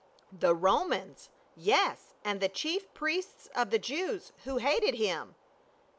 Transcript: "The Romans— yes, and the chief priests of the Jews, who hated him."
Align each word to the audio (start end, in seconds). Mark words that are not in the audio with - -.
"The 0.31 0.55
Romans— 0.55 1.29
yes, 1.55 2.15
and 2.25 2.41
the 2.41 2.49
chief 2.49 2.91
priests 2.95 3.49
of 3.53 3.69
the 3.69 3.77
Jews, 3.77 4.31
who 4.45 4.57
hated 4.57 4.95
him." 4.95 5.35